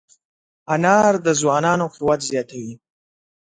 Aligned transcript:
انار 0.73 1.13
د 1.25 1.27
ځوانانو 1.41 1.85
قوت 1.95 2.19
زیاتوي. 2.29 2.73